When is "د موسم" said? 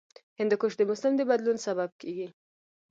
0.77-1.13